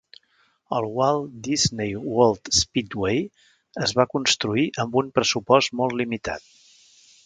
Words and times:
El 0.77 0.87
Walt 0.99 1.35
Disney 1.47 1.93
World 2.15 2.51
Speedway 2.61 3.21
es 3.89 3.97
va 4.01 4.09
construir 4.17 4.69
amb 4.87 5.01
un 5.05 5.17
pressupost 5.21 5.81
molt 5.83 6.01
limitat. 6.05 6.53